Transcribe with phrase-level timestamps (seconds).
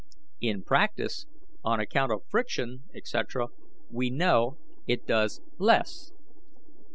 [0.41, 1.27] In practice,
[1.63, 3.49] on account of friction, etc.,
[3.91, 6.11] we know it does less.